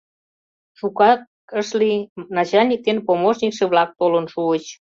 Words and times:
Шукак 0.79 1.19
ыш 1.59 1.69
лий— 1.79 1.99
начальник 2.37 2.81
ден 2.87 2.97
помощникше-влак 3.07 3.89
толын 3.99 4.25
шуыч. 4.33 4.65